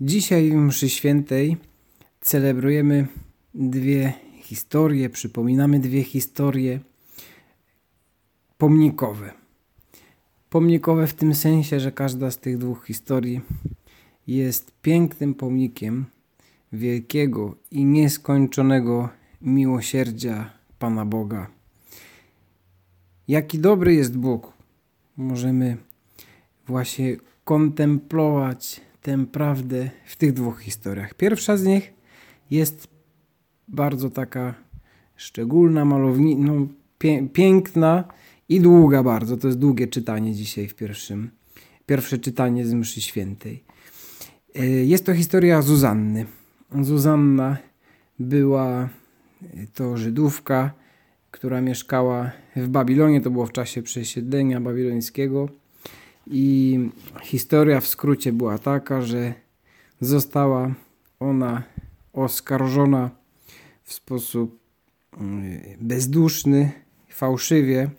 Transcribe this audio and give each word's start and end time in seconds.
Dzisiaj 0.00 0.50
w 0.50 0.54
mszy 0.54 0.88
świętej 0.88 1.56
celebrujemy 2.20 3.06
dwie 3.54 4.12
historie, 4.40 5.10
przypominamy 5.10 5.80
dwie 5.80 6.02
historie 6.02 6.80
pomnikowe. 8.58 9.32
Pomnikowe 10.50 11.06
w 11.06 11.14
tym 11.14 11.34
sensie, 11.34 11.80
że 11.80 11.92
każda 11.92 12.30
z 12.30 12.38
tych 12.38 12.58
dwóch 12.58 12.86
historii 12.86 13.40
jest 14.26 14.72
pięknym 14.82 15.34
pomnikiem 15.34 16.04
wielkiego 16.72 17.56
i 17.70 17.84
nieskończonego 17.84 19.08
miłosierdzia 19.40 20.50
Pana 20.78 21.04
Boga. 21.04 21.50
Jaki 23.28 23.58
dobry 23.58 23.94
jest 23.94 24.18
Bóg, 24.18 24.52
możemy 25.16 25.76
właśnie 26.66 27.16
kontemplować 27.44 28.80
tę 29.06 29.26
prawdę 29.26 29.90
w 30.06 30.16
tych 30.16 30.32
dwóch 30.32 30.60
historiach. 30.60 31.14
Pierwsza 31.14 31.56
z 31.56 31.64
nich 31.64 31.92
jest 32.50 32.88
bardzo 33.68 34.10
taka 34.10 34.54
szczególna, 35.16 35.84
malowni, 35.84 36.36
no, 36.36 36.66
pie, 36.98 37.28
piękna 37.32 38.04
i 38.48 38.60
długa 38.60 39.02
bardzo. 39.02 39.36
To 39.36 39.48
jest 39.48 39.58
długie 39.58 39.88
czytanie 39.88 40.34
dzisiaj 40.34 40.68
w 40.68 40.74
pierwszym. 40.74 41.30
Pierwsze 41.86 42.18
czytanie 42.18 42.66
z 42.66 42.74
mszy 42.74 43.00
świętej. 43.00 43.64
E, 44.54 44.66
jest 44.66 45.06
to 45.06 45.14
historia 45.14 45.62
Zuzanny. 45.62 46.26
Zuzanna 46.82 47.56
była 48.18 48.82
e, 48.82 48.88
to 49.74 49.96
Żydówka, 49.96 50.70
która 51.30 51.60
mieszkała 51.60 52.30
w 52.56 52.68
Babilonie. 52.68 53.20
To 53.20 53.30
było 53.30 53.46
w 53.46 53.52
czasie 53.52 53.82
przesiedlenia 53.82 54.60
babilońskiego 54.60 55.48
i 56.26 56.78
historia 57.22 57.80
w 57.80 57.86
skrócie 57.86 58.32
była 58.32 58.58
taka, 58.58 59.02
że 59.02 59.34
została 60.00 60.74
ona 61.20 61.62
oskarżona 62.12 63.10
w 63.82 63.92
sposób 63.92 64.58
mm, 65.18 65.60
bezduszny, 65.80 66.72
fałszywie 67.08 67.90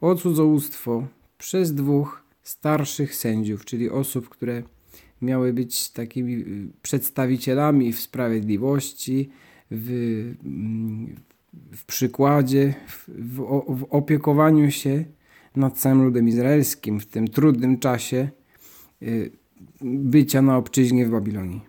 o 0.00 0.14
cudzołóstwo 0.14 1.06
przez 1.38 1.74
dwóch 1.74 2.24
starszych 2.42 3.14
sędziów, 3.14 3.64
czyli 3.64 3.90
osób, 3.90 4.28
które 4.28 4.62
miały 5.22 5.52
być 5.52 5.90
takimi 5.90 6.34
y, 6.34 6.68
przedstawicielami 6.82 7.92
w 7.92 8.00
sprawiedliwości, 8.00 9.30
w, 9.70 9.90
mm, 10.44 11.16
w 11.72 11.84
przykładzie, 11.84 12.74
w, 12.88 13.08
w, 13.08 13.36
w 13.78 13.86
opiekowaniu 13.90 14.70
się 14.70 15.04
nad 15.56 15.78
całym 15.78 16.04
ludem 16.04 16.28
izraelskim 16.28 17.00
w 17.00 17.06
tym 17.06 17.28
trudnym 17.28 17.78
czasie 17.78 18.28
y, 19.02 19.30
bycia 19.82 20.42
na 20.42 20.56
obczyźnie 20.56 21.06
w 21.06 21.10
Babilonii. 21.10 21.60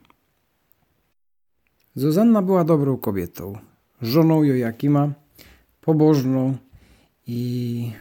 Zuzanna 1.96 2.42
była 2.42 2.64
dobrą 2.64 2.98
kobietą, 2.98 3.58
żoną 4.02 4.44
Jojakima, 4.44 5.14
pobożną 5.82 6.58
i 7.28 7.92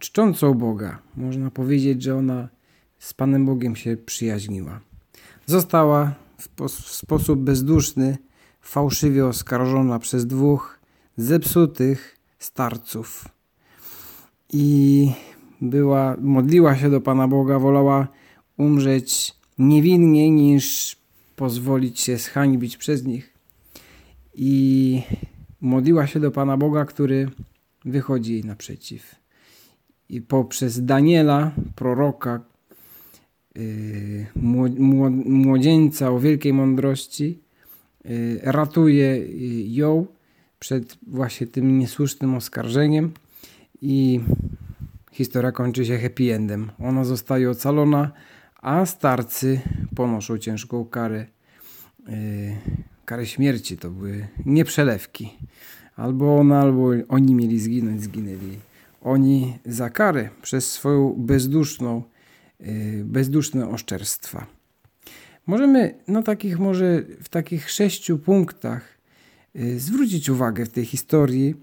czczącą 0.00 0.54
Boga. 0.54 0.98
Można 1.16 1.50
powiedzieć, 1.50 2.02
że 2.02 2.16
ona 2.16 2.48
z 2.98 3.14
Panem 3.14 3.46
Bogiem 3.46 3.76
się 3.76 3.96
przyjaźniła. 3.96 4.80
Została 5.46 6.14
w, 6.38 6.68
w 6.68 6.92
sposób 6.94 7.40
bezduszny, 7.40 8.18
fałszywie 8.60 9.26
oskarżona 9.26 9.98
przez 9.98 10.26
dwóch 10.26 10.80
zepsutych 11.16 12.16
starców 12.38 13.24
i 14.52 15.12
była, 15.60 16.16
modliła 16.20 16.76
się 16.76 16.90
do 16.90 17.00
Pana 17.00 17.28
Boga, 17.28 17.58
wolała 17.58 18.08
umrzeć 18.56 19.34
niewinnie 19.58 20.30
niż 20.30 20.96
pozwolić 21.36 22.00
się 22.00 22.16
zhańbić 22.16 22.76
przez 22.76 23.04
nich. 23.04 23.32
I 24.34 25.02
modliła 25.60 26.06
się 26.06 26.20
do 26.20 26.30
Pana 26.30 26.56
Boga, 26.56 26.84
który 26.84 27.28
wychodzi 27.84 28.32
jej 28.32 28.44
naprzeciw. 28.44 29.14
I 30.08 30.20
poprzez 30.20 30.84
Daniela, 30.84 31.52
proroka, 31.76 32.40
yy, 33.54 34.26
młodzieńca 35.24 36.10
o 36.10 36.20
wielkiej 36.20 36.52
mądrości, 36.52 37.38
yy, 38.04 38.40
ratuje 38.42 39.24
ją 39.74 40.06
przed 40.58 40.98
właśnie 41.06 41.46
tym 41.46 41.78
niesłusznym 41.78 42.34
oskarżeniem 42.34 43.12
i 43.82 44.20
historia 45.12 45.52
kończy 45.52 45.84
się 45.84 45.98
happy 45.98 46.34
endem. 46.34 46.70
Ona 46.78 47.04
zostaje 47.04 47.50
ocalona, 47.50 48.12
a 48.60 48.86
starcy 48.86 49.60
ponoszą 49.94 50.38
ciężką 50.38 50.84
karę. 50.84 51.26
Yy, 52.08 52.14
karę 53.04 53.26
śmierci 53.26 53.76
to 53.76 53.90
były 53.90 54.28
nieprzelewki. 54.46 55.30
Albo 55.96 56.38
ona, 56.38 56.60
albo 56.60 56.90
oni 57.08 57.34
mieli 57.34 57.60
zginąć, 57.60 58.02
zginęli. 58.02 58.58
Oni 59.02 59.58
za 59.66 59.90
karę 59.90 60.28
przez 60.42 60.72
swoją 60.72 61.14
bezduszną, 61.18 62.02
yy, 62.60 63.04
bezduszne 63.04 63.68
oszczerstwa. 63.68 64.46
Możemy 65.46 65.94
no 66.08 66.22
takich 66.22 66.58
może 66.58 67.02
w 67.22 67.28
takich 67.28 67.70
sześciu 67.70 68.18
punktach 68.18 68.98
yy, 69.54 69.80
zwrócić 69.80 70.28
uwagę 70.28 70.66
w 70.66 70.68
tej 70.68 70.84
historii 70.84 71.54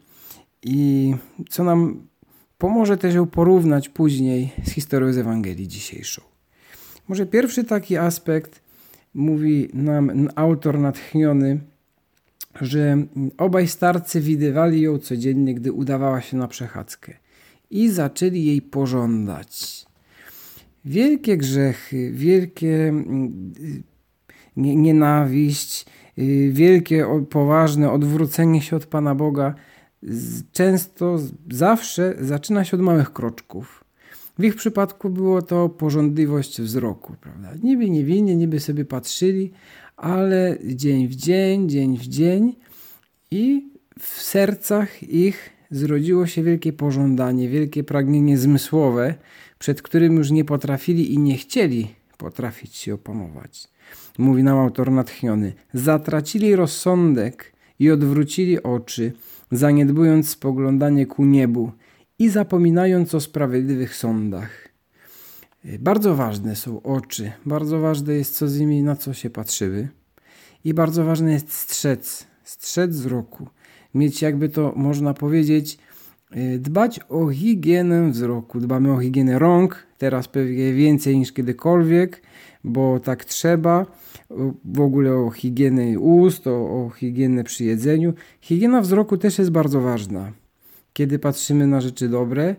i 0.63 1.13
co 1.49 1.63
nam 1.63 2.08
Pomoże 2.59 2.97
też 2.97 3.15
ją 3.15 3.27
porównać 3.27 3.89
później 3.89 4.49
z 4.63 4.71
historią 4.71 5.13
z 5.13 5.17
Ewangelii 5.17 5.67
dzisiejszą. 5.67 6.21
Może 7.07 7.25
pierwszy 7.25 7.63
taki 7.63 7.97
aspekt 7.97 8.61
mówi 9.13 9.69
nam 9.73 10.29
autor 10.35 10.79
natchniony, 10.79 11.59
że 12.61 12.97
obaj 13.37 13.67
starcy 13.67 14.21
widywali 14.21 14.81
ją 14.81 14.97
codziennie, 14.97 15.55
gdy 15.55 15.71
udawała 15.71 16.21
się 16.21 16.37
na 16.37 16.47
przechadzkę 16.47 17.13
i 17.69 17.89
zaczęli 17.89 18.45
jej 18.45 18.61
pożądać. 18.61 19.85
Wielkie 20.85 21.37
grzechy, 21.37 22.11
wielkie 22.11 22.87
mm, 22.87 23.53
nienawiść, 24.57 25.85
y, 26.17 26.49
wielkie 26.53 27.05
poważne 27.29 27.91
odwrócenie 27.91 28.61
się 28.61 28.75
od 28.75 28.85
Pana 28.85 29.15
Boga– 29.15 29.55
często, 30.51 31.19
zawsze 31.51 32.15
zaczyna 32.21 32.63
się 32.63 32.77
od 32.77 32.83
małych 32.83 33.13
kroczków. 33.13 33.83
W 34.39 34.43
ich 34.43 34.55
przypadku 34.55 35.09
było 35.09 35.41
to 35.41 35.69
porządliwość 35.69 36.61
wzroku, 36.61 37.15
prawda? 37.21 37.49
Niby 37.63 37.89
niewinnie, 37.89 38.35
niby 38.35 38.59
sobie 38.59 38.85
patrzyli, 38.85 39.51
ale 39.97 40.57
dzień 40.63 41.07
w 41.07 41.15
dzień, 41.15 41.69
dzień 41.69 41.97
w 41.97 42.07
dzień 42.07 42.55
i 43.31 43.69
w 43.99 44.07
sercach 44.21 45.03
ich 45.03 45.49
zrodziło 45.71 46.27
się 46.27 46.43
wielkie 46.43 46.73
pożądanie, 46.73 47.49
wielkie 47.49 47.83
pragnienie 47.83 48.37
zmysłowe, 48.37 49.15
przed 49.59 49.81
którym 49.81 50.15
już 50.15 50.31
nie 50.31 50.45
potrafili 50.45 51.13
i 51.13 51.19
nie 51.19 51.37
chcieli 51.37 51.87
potrafić 52.17 52.75
się 52.75 52.93
opanować. 52.93 53.67
Mówi 54.17 54.43
nam 54.43 54.57
autor 54.57 54.91
natchniony. 54.91 55.53
Zatracili 55.73 56.55
rozsądek 56.55 57.53
i 57.79 57.91
odwrócili 57.91 58.63
oczy, 58.63 59.11
zaniedbując 59.51 60.29
spoglądanie 60.29 61.05
ku 61.05 61.25
niebu 61.25 61.71
i 62.19 62.29
zapominając 62.29 63.15
o 63.15 63.19
sprawiedliwych 63.19 63.95
sądach. 63.95 64.69
Bardzo 65.79 66.15
ważne 66.15 66.55
są 66.55 66.81
oczy, 66.81 67.31
bardzo 67.45 67.79
ważne 67.79 68.13
jest, 68.13 68.35
co 68.35 68.47
z 68.47 68.59
nimi, 68.59 68.83
na 68.83 68.95
co 68.95 69.13
się 69.13 69.29
patrzyły. 69.29 69.87
I 70.63 70.73
bardzo 70.73 71.05
ważne 71.05 71.31
jest 71.31 71.53
strzec, 71.53 72.27
strzec 72.43 72.91
wzroku. 72.91 73.47
Mieć, 73.93 74.21
jakby 74.21 74.49
to 74.49 74.73
można 74.75 75.13
powiedzieć, 75.13 75.73
y, 75.73 75.88
dbać 76.59 76.99
o 77.09 77.29
higienę 77.29 78.09
wzroku. 78.11 78.59
Dbamy 78.59 78.91
o 78.91 78.97
higienę 78.97 79.39
rąk, 79.39 79.87
teraz 79.97 80.27
pewnie 80.27 80.73
więcej 80.73 81.17
niż 81.17 81.31
kiedykolwiek, 81.31 82.21
bo 82.63 82.99
tak 82.99 83.25
trzeba 83.25 83.85
w 84.65 84.79
ogóle 84.81 85.13
o 85.13 85.29
higienę 85.31 85.99
ust, 85.99 86.47
o, 86.47 86.85
o 86.85 86.89
higienę 86.89 87.43
przy 87.43 87.63
jedzeniu. 87.63 88.13
Higiena 88.41 88.81
wzroku 88.81 89.17
też 89.17 89.39
jest 89.39 89.51
bardzo 89.51 89.81
ważna. 89.81 90.31
Kiedy 90.93 91.19
patrzymy 91.19 91.67
na 91.67 91.81
rzeczy 91.81 92.09
dobre, 92.09 92.55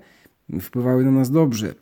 wpływały 0.61 1.05
na 1.05 1.11
nas 1.11 1.31
dobrze. 1.31 1.75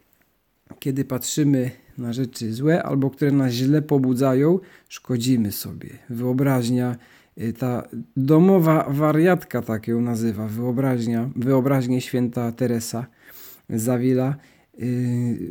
Kiedy 0.78 1.04
patrzymy 1.04 1.70
na 1.98 2.12
rzeczy 2.12 2.52
złe 2.52 2.82
albo 2.82 3.10
które 3.10 3.30
nas 3.30 3.52
źle 3.52 3.82
pobudzają, 3.82 4.58
szkodzimy 4.88 5.52
sobie. 5.52 5.88
Wyobraźnia, 6.10 6.96
ta 7.58 7.88
domowa 8.16 8.86
wariatka, 8.90 9.62
tak 9.62 9.88
ją 9.88 10.00
nazywa, 10.00 10.46
wyobraźnia, 10.46 11.30
wyobraźnie 11.36 12.00
święta 12.00 12.52
Teresa 12.52 13.06
Zawila, 13.70 14.36
yy, 14.78 14.88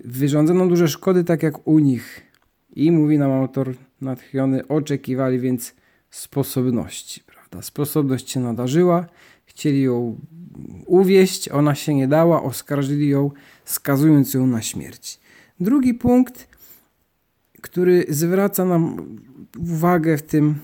wyrządzono 0.06 0.68
duże 0.68 0.88
szkody, 0.88 1.24
tak 1.24 1.44
jak 1.44 1.68
u 1.68 1.80
nich. 1.80 2.22
I 2.76 2.92
mówi 2.92 3.18
nam 3.18 3.32
autor 3.32 3.74
natchniony, 4.02 4.68
oczekiwali 4.68 5.40
więc 5.40 5.76
sposobności. 6.10 7.22
Prawda? 7.26 7.62
Sposobność 7.62 8.32
się 8.32 8.40
nadarzyła, 8.40 9.06
chcieli 9.46 9.82
ją 9.82 10.20
uwieść, 10.86 11.50
ona 11.50 11.76
się 11.76 11.96
nie 11.96 12.08
dała, 12.08 12.44
oskarżyli 12.44 13.10
ją, 13.10 13.32
skazując 13.66 14.34
ją 14.34 14.48
na 14.48 14.62
śmierć. 14.62 15.20
Drugi 15.60 15.94
punkt, 15.94 16.48
który 17.62 18.06
zwraca 18.10 18.66
nam 18.66 19.16
uwagę 19.60 20.18
w, 20.18 20.22
tym, 20.22 20.56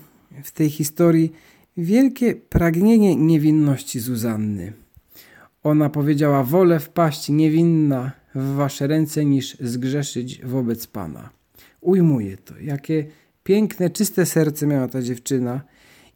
w 0.42 0.50
tej 0.50 0.70
historii 0.70 1.32
wielkie 1.76 2.34
pragnienie 2.34 3.16
niewinności 3.16 4.00
Zuzanny. 4.00 4.72
Ona 5.62 5.90
powiedziała: 5.90 6.44
Wolę 6.44 6.80
wpaść 6.80 7.28
niewinna 7.28 8.12
w 8.34 8.54
wasze 8.54 8.86
ręce, 8.86 9.24
niż 9.24 9.56
zgrzeszyć 9.60 10.44
wobec 10.44 10.86
Pana. 10.86 11.30
Ujmuje 11.80 12.36
to, 12.36 12.54
jakie 12.60 13.06
piękne, 13.44 13.90
czyste 13.90 14.26
serce 14.26 14.66
miała 14.66 14.88
ta 14.88 15.02
dziewczyna 15.02 15.60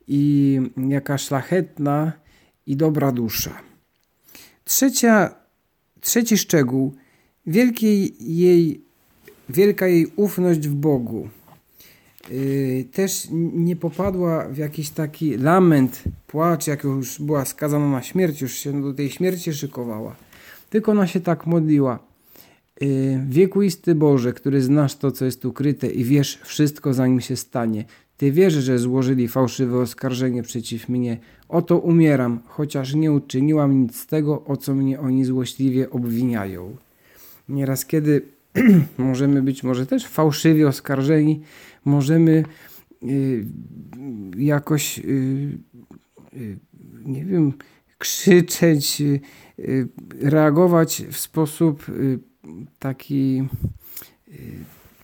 i 0.09 0.61
jaka 0.88 1.19
szlachetna 1.19 2.12
i 2.67 2.76
dobra 2.76 3.12
dusza. 3.12 3.62
Trzecia, 4.65 5.35
trzeci 6.00 6.38
szczegół, 6.38 6.94
wielkiej 7.47 8.15
jej, 8.20 8.81
wielka 9.49 9.87
jej 9.87 10.06
ufność 10.17 10.69
w 10.69 10.75
Bogu. 10.75 11.29
Yy, 12.31 12.85
też 12.85 13.29
nie 13.53 13.77
popadła 13.77 14.49
w 14.49 14.57
jakiś 14.57 14.91
taki 14.91 15.37
lament, 15.37 16.03
płacz, 16.27 16.67
jak 16.67 16.85
już 16.85 17.21
była 17.21 17.45
skazana 17.45 17.91
na 17.91 18.03
śmierć, 18.03 18.41
już 18.41 18.53
się 18.53 18.83
do 18.83 18.95
tej 18.95 19.11
śmierci 19.11 19.53
szykowała. 19.53 20.17
Tylko 20.71 20.93
ona 20.93 21.07
się 21.07 21.21
tak 21.21 21.47
modliła. 21.47 21.99
Yy, 22.81 22.89
wiekuisty 23.29 23.95
Boże, 23.95 24.33
który 24.33 24.63
znasz 24.63 24.97
to, 24.97 25.11
co 25.11 25.25
jest 25.25 25.45
ukryte 25.45 25.87
i 25.87 26.05
wiesz 26.05 26.41
wszystko, 26.45 26.95
zanim 26.95 27.21
się 27.21 27.37
stanie. 27.37 27.85
Ty 28.17 28.33
wiesz, 28.33 28.55
że 28.55 28.79
złożyli 28.79 29.29
fałszywe 29.29 29.79
oskarżenie 29.79 30.43
przeciw 30.43 30.89
mnie. 30.89 31.19
Oto 31.49 31.79
umieram, 31.79 32.41
chociaż 32.47 32.95
nie 32.95 33.13
uczyniłam 33.13 33.83
nic 33.83 33.97
z 33.97 34.07
tego, 34.07 34.45
o 34.45 34.57
co 34.57 34.75
mnie 34.75 35.01
oni 35.01 35.25
złośliwie 35.25 35.91
obwiniają. 35.91 36.77
Nieraz 37.49 37.87
kiedy 37.87 38.23
możemy 38.99 39.43
być 39.43 39.62
może 39.62 39.87
też 39.87 40.06
fałszywie 40.06 40.69
oskarżeni, 40.69 41.40
możemy 41.84 42.44
y, 43.02 43.46
jakoś, 44.37 44.99
y, 44.99 45.02
y, 46.34 46.58
nie 47.05 47.25
wiem, 47.25 47.52
krzyczeć, 47.99 49.02
reagować 50.20 51.05
w 51.10 51.16
sposób 51.16 51.87
taki 52.78 53.43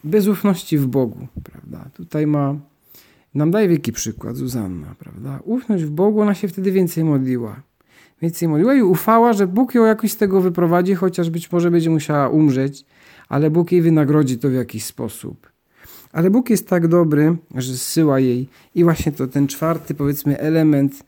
bez 0.05 0.29
ufności 0.29 0.79
w 0.79 0.87
Bogu, 0.87 1.29
prawda? 1.45 1.91
Tutaj 1.95 2.27
ma, 2.27 2.57
nam 3.35 3.51
daje 3.51 3.69
wielki 3.69 3.93
przykład 3.93 4.37
Zuzanna, 4.37 4.95
prawda? 4.99 5.41
Ufność 5.45 5.85
w 5.85 5.91
Bogu, 5.91 6.21
ona 6.21 6.35
się 6.35 6.49
wtedy 6.49 6.73
więcej 6.73 7.05
modliła. 7.05 7.63
Więcej 8.25 8.49
modliła 8.49 8.75
i 8.75 8.83
ufała, 8.83 9.33
że 9.33 9.47
Bóg 9.47 9.75
ją 9.75 9.85
jakoś 9.85 10.13
z 10.13 10.17
tego 10.17 10.41
wyprowadzi, 10.41 10.95
chociaż 10.95 11.31
być 11.31 11.53
może 11.53 11.71
będzie 11.71 11.91
musiała 11.91 12.29
umrzeć, 12.29 12.85
ale 13.29 13.51
Bóg 13.51 13.73
jej 13.73 13.83
wynagrodzi 13.83 14.39
to 14.39 14.49
w 14.49 14.53
jakiś 14.53 14.85
sposób. 14.85 15.53
Ale 16.13 16.31
Bóg 16.31 16.51
jest 16.51 16.69
tak 16.69 16.89
dobry, 16.89 17.37
że 17.55 17.77
zsyła 17.77 18.21
jej 18.21 18.49
i 18.75 18.85
właśnie 18.85 19.13
to 19.13 19.27
ten 19.27 19.47
czwarty, 19.47 19.95
powiedzmy, 19.95 20.39
element, 20.39 21.05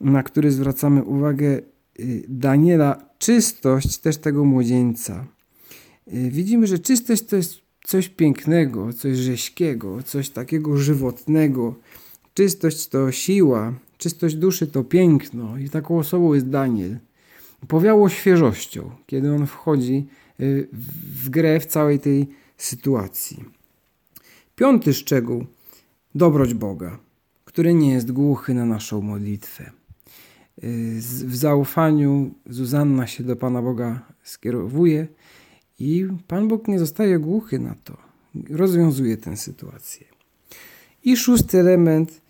na 0.00 0.22
który 0.22 0.50
zwracamy 0.50 1.02
uwagę 1.02 1.60
y, 2.00 2.24
Daniela, 2.28 3.08
czystość 3.18 3.98
też 3.98 4.16
tego 4.16 4.44
młodzieńca. 4.44 5.24
Y, 6.14 6.30
widzimy, 6.30 6.66
że 6.66 6.78
czystość 6.78 7.22
to 7.26 7.36
jest 7.36 7.54
coś 7.86 8.08
pięknego, 8.08 8.92
coś 8.92 9.16
rześkiego, 9.16 10.02
coś 10.02 10.30
takiego 10.30 10.76
żywotnego. 10.76 11.74
Czystość 12.34 12.88
to 12.88 13.12
siła, 13.12 13.72
czystość 13.98 14.34
duszy 14.34 14.66
to 14.66 14.84
piękno 14.84 15.58
i 15.58 15.70
taką 15.70 15.98
osobą 15.98 16.34
jest 16.34 16.48
Daniel. 16.48 16.98
Powiało 17.68 18.08
świeżością, 18.08 18.90
kiedy 19.06 19.34
on 19.34 19.46
wchodzi 19.46 20.06
y, 20.40 20.68
w 21.22 21.30
grę 21.30 21.60
w 21.60 21.66
całej 21.66 22.00
tej 22.00 22.28
sytuacji. 22.56 23.44
Piąty 24.56 24.94
szczegół 24.94 25.46
dobroć 26.14 26.54
Boga, 26.54 26.98
który 27.44 27.74
nie 27.74 27.92
jest 27.92 28.12
głuchy 28.12 28.54
na 28.54 28.66
naszą 28.66 29.00
modlitwę. 29.00 29.70
Y, 30.64 31.00
w 31.00 31.36
zaufaniu 31.36 32.34
Zuzanna 32.46 33.06
się 33.06 33.24
do 33.24 33.36
Pana 33.36 33.62
Boga 33.62 34.00
skierowuje 34.22 35.06
i 35.78 36.06
Pan 36.28 36.48
Bóg 36.48 36.68
nie 36.68 36.78
zostaje 36.78 37.18
głuchy 37.18 37.58
na 37.58 37.74
to. 37.84 37.96
Rozwiązuje 38.50 39.16
tę 39.16 39.36
sytuację. 39.36 40.06
I 41.04 41.16
szósty 41.16 41.60
element 41.60 42.20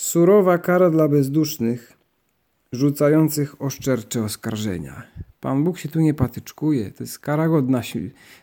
surowa 0.00 0.58
kara 0.58 0.90
dla 0.90 1.08
bezdusznych, 1.08 1.92
rzucających 2.72 3.62
oszczercze 3.62 4.24
oskarżenia. 4.24 5.02
Pan 5.40 5.64
Bóg 5.64 5.78
się 5.78 5.88
tu 5.88 6.00
nie 6.00 6.14
patyczkuje. 6.14 6.90
To 6.90 7.02
jest 7.02 7.18
kara 7.18 7.48
godna, 7.48 7.82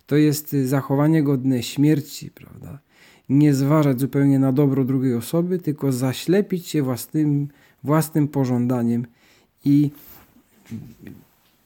to 0.05 0.15
jest 0.15 0.51
zachowanie 0.51 1.23
godne 1.23 1.63
śmierci, 1.63 2.31
prawda? 2.31 2.79
Nie 3.29 3.53
zważać 3.53 3.99
zupełnie 3.99 4.39
na 4.39 4.51
dobro 4.51 4.83
drugiej 4.83 5.13
osoby, 5.13 5.59
tylko 5.59 5.91
zaślepić 5.91 6.67
się 6.67 6.83
własnym, 6.83 7.47
własnym 7.83 8.27
pożądaniem 8.27 9.07
i 9.65 9.91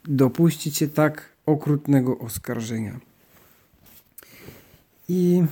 dopuścić 0.06 0.78
się 0.78 0.88
tak 0.88 1.30
okrutnego 1.46 2.18
oskarżenia. 2.18 3.00
I 5.10 5.44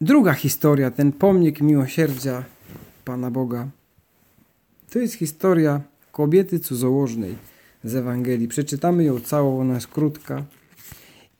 druga 0.00 0.32
historia, 0.32 0.90
ten 0.90 1.12
pomnik 1.12 1.60
miłosierdzia 1.60 2.44
Pana 3.04 3.30
Boga, 3.30 3.68
to 4.90 4.98
jest 4.98 5.14
historia 5.14 5.80
kobiety 6.12 6.60
cudzołożnej 6.60 7.34
z 7.84 7.94
Ewangelii. 7.94 8.48
Przeczytamy 8.48 9.04
ją 9.04 9.20
całą, 9.20 9.60
ona 9.60 9.74
jest 9.74 9.86
krótka. 9.86 10.44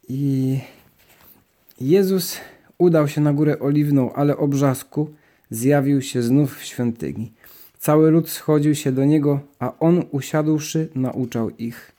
I 0.09 0.59
Jezus 1.81 2.37
udał 2.79 3.09
się 3.09 3.21
na 3.21 3.33
górę 3.33 3.59
oliwną, 3.59 4.13
ale 4.13 4.37
o 4.37 4.49
brzasku 4.49 5.11
zjawił 5.51 6.03
się 6.03 6.23
znów 6.23 6.59
w 6.59 6.65
świątyni. 6.65 7.33
Cały 7.79 8.11
lud 8.11 8.29
schodził 8.29 8.75
się 8.75 8.93
do 8.93 9.05
niego, 9.05 9.41
a 9.59 9.79
on 9.79 10.05
usiadłszy 10.11 10.89
nauczał 10.95 11.51
ich. 11.51 11.93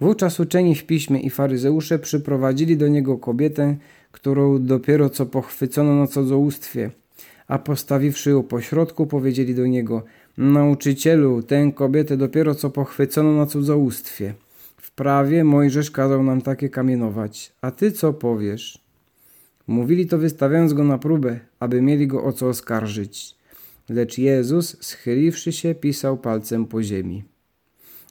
Wówczas 0.00 0.40
uczeni 0.40 0.74
w 0.74 0.84
piśmie 0.84 1.20
i 1.20 1.30
faryzeusze 1.30 1.98
przyprowadzili 1.98 2.76
do 2.76 2.88
niego 2.88 3.18
kobietę, 3.18 3.76
którą 4.12 4.64
dopiero 4.64 5.10
co 5.10 5.26
pochwycono 5.26 5.96
na 5.96 6.06
cudzołóstwie, 6.06 6.90
a 7.52 7.58
postawiwszy 7.58 8.30
ją 8.30 8.42
pośrodku, 8.42 9.06
powiedzieli 9.06 9.54
do 9.54 9.66
niego– 9.66 10.02
Nauczycielu, 10.38 11.42
tę 11.42 11.72
kobietę 11.74 12.16
dopiero 12.16 12.54
co 12.54 12.70
pochwycono 12.70 13.32
na 13.32 13.46
cudzołóstwie. 13.46 14.34
W 14.76 14.90
prawie 14.90 15.44
Mojżesz 15.44 15.90
kazał 15.90 16.22
nam 16.22 16.42
takie 16.42 16.68
kamienować. 16.68 17.52
A 17.60 17.70
ty 17.70 17.92
co 17.92 18.12
powiesz? 18.12 18.84
Mówili 19.66 20.06
to 20.06 20.18
wystawiając 20.18 20.72
go 20.72 20.84
na 20.84 20.98
próbę, 20.98 21.40
aby 21.60 21.82
mieli 21.82 22.06
go 22.06 22.24
o 22.24 22.32
co 22.32 22.48
oskarżyć. 22.48 23.36
Lecz 23.88 24.18
Jezus, 24.18 24.76
schyliwszy 24.80 25.52
się, 25.52 25.74
pisał 25.74 26.16
palcem 26.16 26.66
po 26.66 26.82
ziemi. 26.82 27.24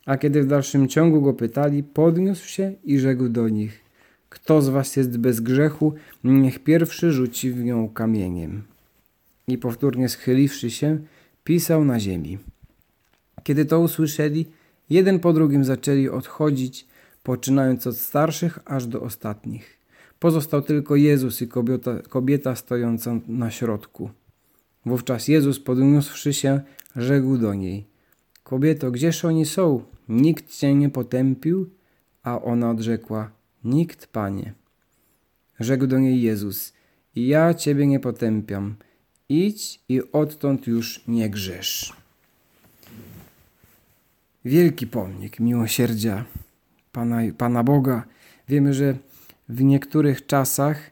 A 0.06 0.18
kiedy 0.18 0.44
w 0.44 0.48
dalszym 0.48 0.88
ciągu 0.88 1.22
go 1.22 1.34
pytali, 1.34 1.84
podniósł 1.84 2.48
się 2.48 2.74
i 2.84 3.00
rzekł 3.00 3.30
do 3.30 3.50
nich: 3.50 3.82
Kto 4.30 4.62
z 4.62 4.70
was 4.70 4.96
jest 4.96 5.18
bez 5.18 5.40
grzechu, 5.40 5.94
niech 6.24 6.60
pierwszy 6.60 7.12
rzuci 7.12 7.52
w 7.52 7.64
nią 7.64 7.90
kamieniem. 7.90 8.71
I 9.48 9.58
powtórnie 9.58 10.10
schyliwszy 10.10 10.72
się, 10.72 11.00
pisał 11.44 11.86
na 11.86 12.00
ziemi. 12.00 12.38
Kiedy 13.44 13.66
to 13.66 13.80
usłyszeli, 13.80 14.46
jeden 14.90 15.20
po 15.20 15.34
drugim 15.34 15.66
zaczęli 15.66 16.10
odchodzić, 16.10 16.88
poczynając 17.24 17.88
od 17.88 17.98
starszych 17.98 18.60
aż 18.66 18.86
do 18.86 19.02
ostatnich. 19.02 19.78
Pozostał 20.20 20.62
tylko 20.62 20.96
Jezus 20.96 21.42
i 21.42 21.48
kobieta, 21.48 22.00
kobieta 22.10 22.56
stojąca 22.56 23.20
na 23.28 23.52
środku. 23.52 24.10
Wówczas 24.86 25.28
Jezus 25.28 25.60
podniósłszy 25.60 26.34
się, 26.34 26.62
rzekł 26.96 27.38
do 27.38 27.54
niej: 27.54 27.86
Kobieto, 28.44 28.92
gdzież 28.92 29.26
oni 29.26 29.46
są? 29.46 29.84
Nikt 30.10 30.58
cię 30.58 30.76
nie 30.76 30.90
potępił? 30.90 31.70
A 32.24 32.42
ona 32.42 32.70
odrzekła: 32.70 33.32
Nikt, 33.64 34.08
panie. 34.08 34.54
Rzekł 35.60 35.88
do 35.88 36.00
niej 36.00 36.22
Jezus: 36.22 36.74
I 37.16 37.28
ja 37.28 37.54
ciebie 37.54 37.88
nie 37.88 38.00
potępiam 38.00 38.76
idź 39.32 39.80
i 39.90 40.02
odtąd 40.12 40.68
już 40.68 41.04
nie 41.08 41.30
grzesz. 41.30 41.94
Wielki 44.46 44.88
pomnik 44.88 45.40
miłosierdzia 45.40 46.26
Pana, 46.92 47.18
Pana 47.38 47.64
Boga. 47.64 48.04
Wiemy, 48.50 48.74
że 48.74 48.96
w 49.50 49.64
niektórych 49.64 50.26
czasach 50.26 50.92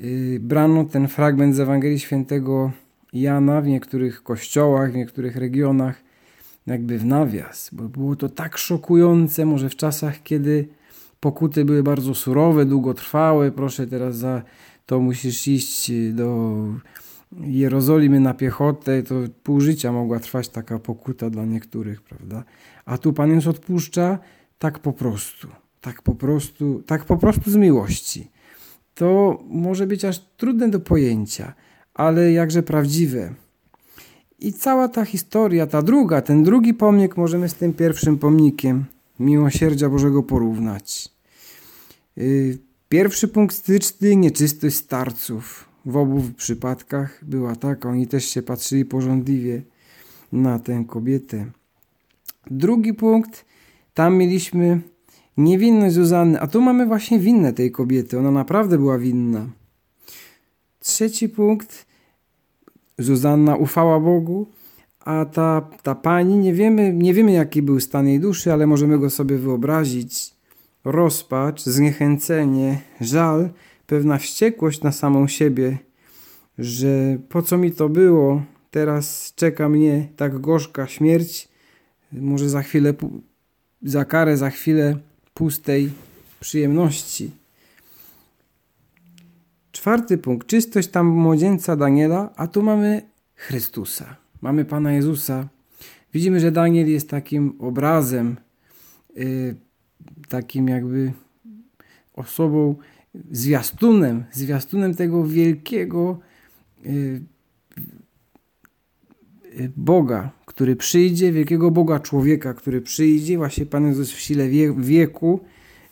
yy, 0.00 0.40
brano 0.40 0.84
ten 0.84 1.08
fragment 1.08 1.56
z 1.56 1.60
Ewangelii 1.60 1.98
Świętego 1.98 2.72
Jana 3.12 3.60
w 3.60 3.66
niektórych 3.66 4.22
kościołach, 4.22 4.92
w 4.92 4.96
niektórych 4.96 5.36
regionach 5.36 6.02
jakby 6.66 6.98
w 6.98 7.04
nawias, 7.04 7.70
bo 7.72 7.88
było 7.88 8.16
to 8.16 8.28
tak 8.28 8.58
szokujące, 8.58 9.46
może 9.46 9.68
w 9.68 9.76
czasach, 9.76 10.22
kiedy 10.22 10.68
pokuty 11.20 11.64
były 11.64 11.82
bardzo 11.82 12.14
surowe, 12.14 12.64
długotrwałe. 12.64 13.52
Proszę 13.52 13.86
teraz 13.86 14.16
za 14.16 14.42
to 14.86 15.00
musisz 15.00 15.48
iść 15.48 15.92
do 16.12 16.58
Jerozolimy 17.36 18.20
na 18.20 18.34
piechotę, 18.34 19.02
to 19.02 19.14
pół 19.42 19.60
życia 19.60 19.92
mogła 19.92 20.20
trwać 20.20 20.48
taka 20.48 20.78
pokuta 20.78 21.30
dla 21.30 21.44
niektórych, 21.44 22.02
prawda? 22.02 22.44
A 22.84 22.98
tu 22.98 23.12
Pan 23.12 23.30
już 23.30 23.46
odpuszcza 23.46 24.18
tak 24.58 24.78
po 24.78 24.92
prostu, 24.92 25.48
tak 25.80 26.02
po 26.02 26.14
prostu, 26.14 26.82
tak 26.86 27.04
po 27.04 27.16
prostu 27.16 27.50
z 27.50 27.56
miłości. 27.56 28.30
to 28.94 29.38
może 29.48 29.86
być 29.86 30.04
aż 30.04 30.18
trudne 30.36 30.68
do 30.68 30.80
pojęcia, 30.80 31.54
ale 31.94 32.32
jakże 32.32 32.62
prawdziwe. 32.62 33.34
I 34.38 34.52
cała 34.52 34.88
ta 34.88 35.04
historia, 35.04 35.66
ta 35.66 35.82
druga, 35.82 36.22
ten 36.22 36.42
drugi 36.42 36.74
pomnik 36.74 37.16
możemy 37.16 37.48
z 37.48 37.54
tym 37.54 37.72
pierwszym 37.72 38.18
pomnikiem 38.18 38.84
miłosierdzia 39.20 39.88
Bożego 39.88 40.22
porównać. 40.22 41.08
Y, 42.18 42.58
pierwszy 42.88 43.28
punkt 43.28 43.56
styczny, 43.56 44.16
nieczystość 44.16 44.76
starców. 44.76 45.69
W 45.86 45.96
obu 45.96 46.22
przypadkach 46.36 47.24
była 47.24 47.56
taka, 47.56 47.88
oni 47.88 48.06
też 48.06 48.24
się 48.24 48.42
patrzyli 48.42 48.84
porządliwie 48.84 49.62
na 50.32 50.58
tę 50.58 50.84
kobietę. 50.88 51.46
Drugi 52.50 52.94
punkt, 52.94 53.44
tam 53.94 54.16
mieliśmy 54.16 54.80
niewinność 55.36 55.94
Zuzanny, 55.94 56.40
a 56.40 56.46
tu 56.46 56.60
mamy 56.60 56.86
właśnie 56.86 57.18
winne 57.18 57.52
tej 57.52 57.70
kobiety. 57.70 58.18
Ona 58.18 58.30
naprawdę 58.30 58.78
była 58.78 58.98
winna. 58.98 59.46
Trzeci 60.80 61.28
punkt, 61.28 61.86
Zuzanna 62.98 63.56
ufała 63.56 64.00
Bogu, 64.00 64.46
a 65.00 65.24
ta, 65.24 65.68
ta 65.82 65.94
pani, 65.94 66.36
nie 66.36 66.54
wiemy, 66.54 66.92
nie 66.92 67.14
wiemy 67.14 67.32
jaki 67.32 67.62
był 67.62 67.80
stan 67.80 68.08
jej 68.08 68.20
duszy, 68.20 68.52
ale 68.52 68.66
możemy 68.66 68.98
go 68.98 69.10
sobie 69.10 69.38
wyobrazić. 69.38 70.34
Rozpacz, 70.84 71.62
zniechęcenie, 71.62 72.80
żal, 73.00 73.50
pewna 73.90 74.18
wściekłość 74.18 74.82
na 74.82 74.92
samą 74.92 75.28
siebie, 75.28 75.78
że 76.58 77.18
po 77.28 77.42
co 77.42 77.58
mi 77.58 77.72
to 77.72 77.88
było, 77.88 78.42
teraz 78.70 79.32
czeka 79.36 79.68
mnie 79.68 80.08
tak 80.16 80.38
gorzka 80.38 80.86
śmierć, 80.86 81.48
może 82.12 82.48
za 82.48 82.62
chwilę, 82.62 82.94
za 83.82 84.04
karę, 84.04 84.36
za 84.36 84.50
chwilę 84.50 84.98
pustej 85.34 85.90
przyjemności. 86.40 87.30
Czwarty 89.72 90.18
punkt. 90.18 90.46
Czystość 90.46 90.88
tam 90.88 91.06
młodzieńca 91.06 91.76
Daniela, 91.76 92.30
a 92.36 92.46
tu 92.46 92.62
mamy 92.62 93.02
Chrystusa. 93.34 94.16
Mamy 94.40 94.64
Pana 94.64 94.92
Jezusa. 94.92 95.48
Widzimy, 96.14 96.40
że 96.40 96.52
Daniel 96.52 96.90
jest 96.90 97.08
takim 97.08 97.56
obrazem, 97.58 98.36
yy, 99.16 99.54
takim 100.28 100.68
jakby 100.68 101.12
osobą, 102.14 102.76
zwiastunem, 103.30 104.24
zwiastunem 104.32 104.94
tego 104.94 105.24
wielkiego 105.24 106.18
yy, 106.84 107.20
Boga, 109.76 110.30
który 110.46 110.76
przyjdzie, 110.76 111.32
wielkiego 111.32 111.70
Boga 111.70 112.00
człowieka, 112.00 112.54
który 112.54 112.80
przyjdzie, 112.80 113.36
właśnie 113.36 113.66
Pan 113.66 113.86
Jezus 113.86 114.12
w 114.12 114.20
sile 114.20 114.48
wieku, 114.76 115.40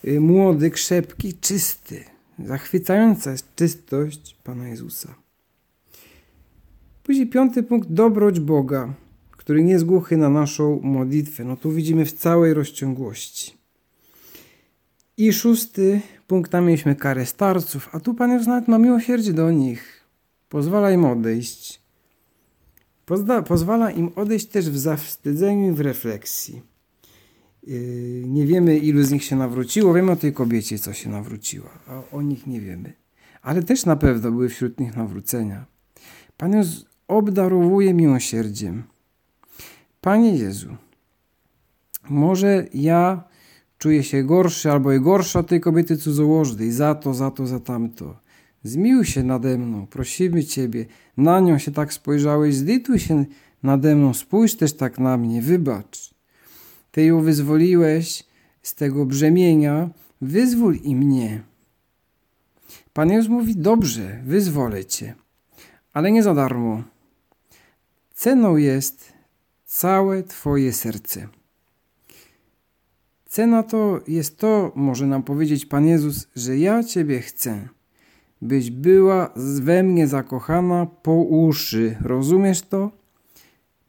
yy, 0.04 0.20
młody, 0.20 0.70
krzepki, 0.70 1.34
czysty. 1.34 2.04
Zachwycająca 2.44 3.30
jest 3.30 3.54
czystość 3.54 4.36
Pana 4.44 4.68
Jezusa. 4.68 5.14
Później 7.02 7.26
piąty 7.26 7.62
punkt, 7.62 7.88
dobroć 7.88 8.40
Boga, 8.40 8.94
który 9.30 9.64
nie 9.64 9.72
jest 9.72 9.84
głuchy 9.84 10.16
na 10.16 10.28
naszą 10.28 10.80
modlitwę. 10.82 11.44
No 11.44 11.56
tu 11.56 11.72
widzimy 11.72 12.04
w 12.04 12.12
całej 12.12 12.54
rozciągłości. 12.54 13.57
I 15.18 15.32
szósty 15.32 16.00
punkt, 16.26 16.52
tam 16.52 16.66
mieliśmy 16.66 16.96
karę 16.96 17.26
starców, 17.26 17.88
a 17.92 18.00
tu 18.00 18.14
Pan 18.14 18.30
Jezus 18.30 18.46
nawet 18.46 18.68
ma 18.68 18.78
miłosierdzie 18.78 19.32
do 19.32 19.50
nich. 19.50 20.04
Pozwala 20.48 20.90
im 20.90 21.04
odejść. 21.04 21.82
Pozda, 23.06 23.42
pozwala 23.42 23.90
im 23.90 24.10
odejść 24.16 24.46
też 24.46 24.70
w 24.70 24.78
zawstydzeniu 24.78 25.72
i 25.72 25.74
w 25.74 25.80
refleksji. 25.80 26.62
Yy, 27.62 28.22
nie 28.26 28.46
wiemy, 28.46 28.78
ilu 28.78 29.02
z 29.02 29.10
nich 29.10 29.24
się 29.24 29.36
nawróciło. 29.36 29.94
Wiemy 29.94 30.12
o 30.12 30.16
tej 30.16 30.32
kobiecie, 30.32 30.78
co 30.78 30.92
się 30.92 31.10
nawróciła, 31.10 31.70
a 31.86 32.16
o 32.16 32.22
nich 32.22 32.46
nie 32.46 32.60
wiemy. 32.60 32.92
Ale 33.42 33.62
też 33.62 33.84
na 33.84 33.96
pewno 33.96 34.30
były 34.30 34.48
wśród 34.48 34.80
nich 34.80 34.96
nawrócenia. 34.96 35.66
Pan 36.36 36.52
Jezus 36.52 36.86
obdarowuje 37.08 37.94
miłosierdziem. 37.94 38.84
Panie 40.00 40.36
Jezu, 40.36 40.76
może 42.08 42.66
ja 42.74 43.28
czuję 43.78 44.02
się 44.02 44.24
gorszy 44.24 44.70
albo 44.70 44.92
i 44.92 45.00
gorsza 45.00 45.42
tej 45.42 45.60
kobiety 45.60 45.96
cudzołożnej, 45.96 46.72
za 46.72 46.94
to, 46.94 47.14
za 47.14 47.30
to, 47.30 47.46
za 47.46 47.60
tamto. 47.60 48.16
Zmiłuj 48.62 49.04
się 49.04 49.22
nade 49.22 49.58
mną, 49.58 49.86
prosimy 49.86 50.44
Ciebie, 50.44 50.86
na 51.16 51.40
nią 51.40 51.58
się 51.58 51.72
tak 51.72 51.92
spojrzałeś, 51.92 52.54
zlituj 52.54 52.98
się 52.98 53.24
nade 53.62 53.96
mną, 53.96 54.14
spójrz 54.14 54.54
też 54.54 54.72
tak 54.72 54.98
na 54.98 55.16
mnie, 55.16 55.42
wybacz. 55.42 56.14
Ty 56.90 57.04
ją 57.04 57.20
wyzwoliłeś 57.20 58.24
z 58.62 58.74
tego 58.74 59.06
brzemienia, 59.06 59.90
wyzwól 60.20 60.76
i 60.76 60.96
mnie. 60.96 61.42
Pan 62.92 63.10
Jezus 63.10 63.30
mówi, 63.30 63.56
dobrze, 63.56 64.22
wyzwolę 64.24 64.84
Cię, 64.84 65.14
ale 65.92 66.10
nie 66.12 66.22
za 66.22 66.34
darmo. 66.34 66.82
Ceną 68.14 68.56
jest 68.56 69.12
całe 69.64 70.22
Twoje 70.22 70.72
serce. 70.72 71.28
Cena 73.38 73.62
to 73.62 74.00
jest 74.08 74.38
to, 74.38 74.72
może 74.74 75.06
nam 75.06 75.22
powiedzieć 75.22 75.66
Pan 75.66 75.86
Jezus, 75.86 76.28
że 76.36 76.58
ja 76.58 76.84
Ciebie 76.84 77.20
chcę, 77.20 77.68
byś 78.42 78.70
była 78.70 79.30
we 79.36 79.82
mnie 79.82 80.06
zakochana 80.06 80.86
po 80.86 81.14
uszy. 81.14 81.96
Rozumiesz 82.00 82.62
to? 82.62 82.90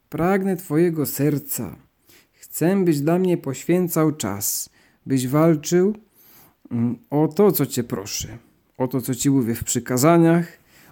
Pragnę 0.08 0.56
Twojego 0.56 1.06
serca. 1.06 1.76
Chcę, 2.32 2.84
byś 2.84 3.00
dla 3.00 3.18
mnie 3.18 3.36
poświęcał 3.38 4.12
czas, 4.12 4.70
byś 5.06 5.28
walczył 5.28 5.94
mm, 6.70 6.98
o 7.10 7.28
to, 7.28 7.52
co 7.52 7.66
Cię 7.66 7.84
proszę, 7.84 8.28
o 8.78 8.88
to, 8.88 9.00
co 9.00 9.14
Ci 9.14 9.30
mówię 9.30 9.54
w 9.54 9.64
przykazaniach, 9.64 10.46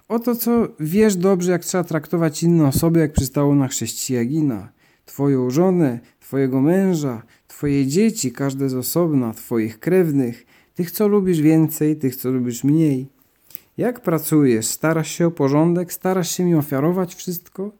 o 0.08 0.18
to, 0.18 0.34
co 0.36 0.68
wiesz 0.80 1.16
dobrze, 1.16 1.52
jak 1.52 1.64
trzeba 1.64 1.84
traktować 1.84 2.42
inne 2.42 2.66
osoby, 2.66 3.00
jak 3.00 3.12
przystało 3.12 3.54
na 3.54 3.68
chrześcijanina, 3.68 4.68
Twoją 5.08 5.50
żonę, 5.50 6.00
Twojego 6.28 6.60
męża, 6.60 7.22
Twoje 7.46 7.86
dzieci, 7.86 8.32
każde 8.32 8.68
z 8.68 8.74
osobna, 8.74 9.34
Twoich 9.34 9.80
krewnych, 9.80 10.46
tych, 10.74 10.90
co 10.90 11.08
lubisz 11.08 11.40
więcej, 11.40 11.96
tych, 11.96 12.16
co 12.16 12.30
lubisz 12.30 12.64
mniej. 12.64 13.08
Jak 13.76 14.00
pracujesz? 14.00 14.66
Starasz 14.66 15.10
się 15.10 15.26
o 15.26 15.30
porządek? 15.30 15.92
Starasz 15.92 16.30
się 16.30 16.44
mi 16.44 16.54
ofiarować 16.54 17.14
wszystko? 17.14 17.72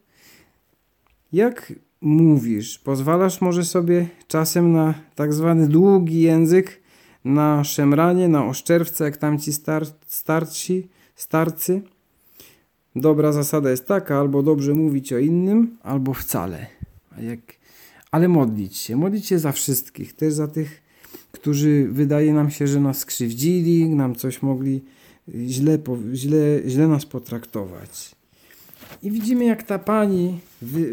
Jak 1.33 1.73
mówisz? 2.01 2.79
Pozwalasz 2.79 3.41
może 3.41 3.65
sobie 3.65 4.09
czasem 4.29 4.73
na 4.73 4.95
tak 5.15 5.35
zwany 5.35 5.69
długi 5.69 6.21
język, 6.21 6.81
na 7.25 7.65
szemranie, 7.65 8.29
na 8.29 8.47
oszczerwce, 8.47 9.05
jak 9.05 9.17
tamci 9.17 9.53
star 9.53 9.87
starci, 10.07 10.89
starcy? 11.15 11.83
Dobra 12.97 13.33
zasada 13.33 13.71
jest 13.71 13.87
taka, 13.87 14.19
albo 14.19 14.43
dobrze 14.43 14.75
mówić 14.75 15.13
o 15.13 15.19
innym, 15.19 15.77
albo 15.83 16.15
wcale. 16.15 16.67
A 17.17 17.21
jak... 17.21 17.41
Ale 18.11 18.29
modlić 18.29 18.77
się, 18.77 18.97
modlić 18.97 19.27
się 19.27 19.39
za 19.39 19.53
wszystkich, 19.53 20.13
też 20.13 20.35
za 20.35 20.49
tych, 20.49 20.83
którzy 21.33 21.89
wydaje 21.91 22.33
nam 22.33 22.51
się, 22.51 22.67
że 22.67 22.81
nas 22.81 22.99
skrzywdzili, 22.99 23.89
nam 23.89 24.15
coś 24.15 24.43
mogli 24.43 24.85
źle, 25.47 25.79
źle, 26.15 26.39
źle 26.67 26.89
nas 26.89 27.07
potraktować. 27.07 28.15
I 29.03 29.11
widzimy, 29.11 29.45
jak 29.45 29.63
ta 29.63 29.79
pani 29.79 30.41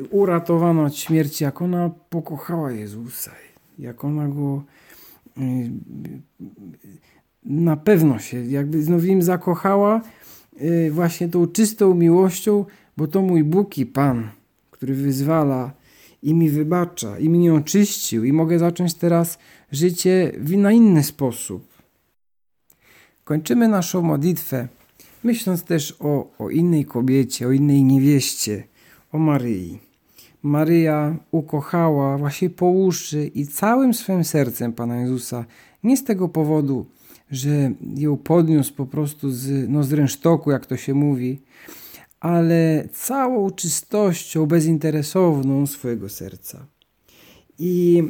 uratowana 0.10 0.84
od 0.84 0.96
śmierci, 0.96 1.44
jak 1.44 1.62
ona 1.62 1.90
pokochała 2.10 2.72
Jezusa, 2.72 3.32
jak 3.80 4.04
ona 4.04 4.28
go 4.28 4.64
y, 5.38 5.72
na 7.44 7.78
pewno 7.78 8.20
się, 8.20 8.46
jakby 8.46 8.84
znowu 8.84 9.06
im 9.06 9.22
zakochała 9.22 10.02
y, 10.62 10.92
właśnie 10.92 11.30
tą 11.30 11.48
czystą 11.48 11.94
miłością, 11.94 12.66
bo 12.98 13.08
to 13.08 13.22
mój 13.22 13.44
Bóg 13.44 13.78
i 13.78 13.86
Pan, 13.86 14.30
który 14.72 14.94
wyzwala 14.94 15.72
i 16.26 16.34
mi 16.34 16.50
wybacza, 16.50 17.20
i 17.20 17.30
mnie 17.30 17.54
oczyścił, 17.54 18.24
i 18.24 18.34
mogę 18.34 18.60
zacząć 18.60 18.94
teraz 18.94 19.38
życie 19.72 20.32
na 20.58 20.72
inny 20.72 21.04
sposób. 21.04 21.68
Kończymy 23.24 23.68
naszą 23.68 24.02
modlitwę, 24.02 24.68
myśląc 25.24 25.64
też 25.64 25.96
o, 26.00 26.28
o 26.40 26.50
innej 26.50 26.86
kobiecie, 26.86 27.48
o 27.48 27.52
innej 27.52 27.84
niewieście, 27.84 28.64
o 29.12 29.18
Maryi. 29.18 29.80
Maryja 30.44 31.16
ukochała 31.32 32.18
właśnie 32.18 32.50
po 32.50 32.70
uszy 32.70 33.32
i 33.36 33.48
całym 33.48 33.94
swym 33.94 34.24
sercem 34.24 34.74
Pana 34.74 35.02
Jezusa. 35.02 35.46
Nie 35.84 35.98
z 35.98 36.04
tego 36.04 36.30
powodu, 36.30 36.86
że 37.32 37.72
ją 37.96 38.18
podniósł 38.18 38.74
po 38.74 38.86
prostu 38.86 39.32
z, 39.32 39.70
no 39.70 39.84
z 39.84 39.94
rynsztoku, 39.94 40.52
jak 40.52 40.66
to 40.66 40.78
się 40.78 40.94
mówi, 40.94 41.42
ale 42.26 42.88
całą 42.94 43.52
czystością 43.52 44.46
bezinteresowną 44.46 45.68
swojego 45.68 46.10
serca. 46.10 46.66
I 47.60 48.04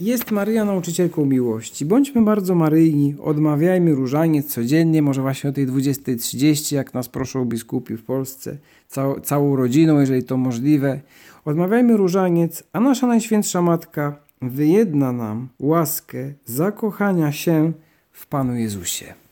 jest 0.00 0.30
Maryja 0.30 0.64
nauczycielką 0.64 1.26
miłości. 1.26 1.84
Bądźmy 1.84 2.22
bardzo 2.22 2.54
maryjni, 2.54 3.14
odmawiajmy 3.22 3.94
różaniec 3.94 4.46
codziennie, 4.46 5.02
może 5.02 5.22
właśnie 5.22 5.50
o 5.50 5.52
tej 5.52 5.66
20.30, 5.66 6.74
jak 6.74 6.94
nas 6.94 7.08
proszą 7.08 7.44
biskupi 7.44 7.96
w 7.96 8.04
Polsce, 8.04 8.56
cał, 8.88 9.20
całą 9.20 9.56
rodziną, 9.56 10.00
jeżeli 10.00 10.22
to 10.22 10.36
możliwe. 10.36 11.00
Odmawiajmy 11.44 11.96
różaniec, 11.96 12.62
a 12.72 12.80
nasza 12.80 13.06
Najświętsza 13.06 13.62
Matka 13.62 14.16
wyjedna 14.42 15.12
nam 15.12 15.48
łaskę 15.58 16.32
zakochania 16.44 17.32
się 17.32 17.72
w 18.12 18.26
Panu 18.26 18.56
Jezusie. 18.56 19.27